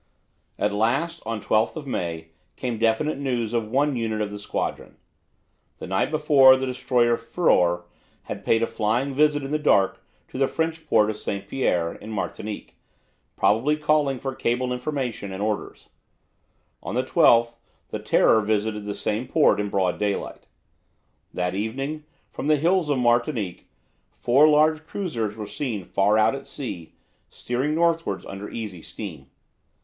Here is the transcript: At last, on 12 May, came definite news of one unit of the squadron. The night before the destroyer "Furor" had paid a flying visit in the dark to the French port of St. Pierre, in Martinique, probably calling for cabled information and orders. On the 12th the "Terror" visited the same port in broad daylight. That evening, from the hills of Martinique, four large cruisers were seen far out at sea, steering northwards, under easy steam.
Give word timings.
At 0.57 0.73
last, 0.73 1.21
on 1.27 1.41
12 1.41 1.85
May, 1.85 2.29
came 2.55 2.79
definite 2.79 3.19
news 3.19 3.53
of 3.53 3.67
one 3.69 3.95
unit 3.95 4.19
of 4.19 4.31
the 4.31 4.39
squadron. 4.39 4.97
The 5.77 5.85
night 5.85 6.09
before 6.09 6.55
the 6.55 6.65
destroyer 6.65 7.17
"Furor" 7.17 7.85
had 8.23 8.43
paid 8.43 8.63
a 8.63 8.65
flying 8.65 9.13
visit 9.13 9.43
in 9.43 9.51
the 9.51 9.59
dark 9.59 10.03
to 10.29 10.39
the 10.39 10.47
French 10.47 10.87
port 10.87 11.11
of 11.11 11.17
St. 11.17 11.47
Pierre, 11.47 11.93
in 11.93 12.09
Martinique, 12.09 12.75
probably 13.37 13.77
calling 13.77 14.17
for 14.17 14.33
cabled 14.33 14.71
information 14.71 15.31
and 15.31 15.43
orders. 15.43 15.89
On 16.81 16.95
the 16.95 17.03
12th 17.03 17.57
the 17.89 17.99
"Terror" 17.99 18.41
visited 18.41 18.85
the 18.85 18.95
same 18.95 19.27
port 19.27 19.59
in 19.59 19.69
broad 19.69 19.99
daylight. 19.99 20.47
That 21.31 21.53
evening, 21.53 22.05
from 22.31 22.47
the 22.47 22.57
hills 22.57 22.89
of 22.89 22.97
Martinique, 22.97 23.69
four 24.17 24.47
large 24.47 24.83
cruisers 24.87 25.35
were 25.35 25.45
seen 25.45 25.85
far 25.85 26.17
out 26.17 26.33
at 26.33 26.47
sea, 26.47 26.95
steering 27.29 27.75
northwards, 27.75 28.25
under 28.25 28.49
easy 28.49 28.81
steam. 28.81 29.27